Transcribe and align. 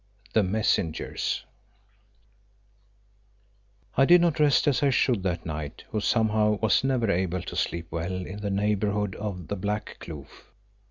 THE 0.33 0.41
MESSENGERS 0.41 1.43
I 3.95 4.05
did 4.05 4.19
not 4.19 4.39
rest 4.39 4.67
as 4.67 4.81
I 4.81 4.89
should 4.89 5.21
that 5.21 5.45
night 5.45 5.83
who 5.91 5.99
somehow 6.01 6.57
was 6.59 6.83
never 6.83 7.11
able 7.11 7.43
to 7.43 7.55
sleep 7.55 7.85
well 7.91 8.25
in 8.25 8.39
the 8.41 8.49
neighbourhood 8.49 9.13
of 9.17 9.47
the 9.49 9.55
Black 9.55 9.97
Kloof. 9.99 10.47